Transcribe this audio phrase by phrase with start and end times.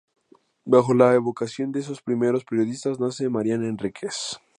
[0.65, 4.39] Bajo la evocación de esos primeros "periodistas", nace Mariana Enríquez.